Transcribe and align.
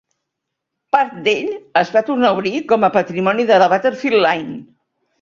Part 0.97 1.13
d'ell 1.27 1.51
es 1.83 1.93
va 1.97 2.03
tornar 2.09 2.33
a 2.33 2.39
obrir 2.39 2.65
com 2.75 2.89
a 2.89 2.93
patrimoni 2.99 3.49
de 3.55 3.63
la 3.67 3.71
Battlefield 3.77 4.29
Line. 4.29 4.61